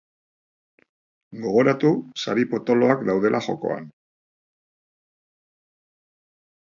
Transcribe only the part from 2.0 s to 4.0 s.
sari potoloak daudela jokoan!